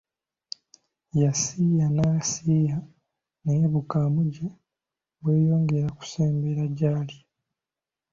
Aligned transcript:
Yasiiya 1.21 1.87
nasiiya 1.95 2.77
naye 3.43 3.65
bukamuje 3.73 4.45
bwe 5.21 5.33
yongera 5.47 5.87
kusembera 5.97 6.63
gy'ali. 6.77 7.17